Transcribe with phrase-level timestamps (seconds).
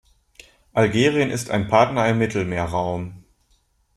[0.73, 3.23] Algerien ist ein Partner im Mittelmeerraum.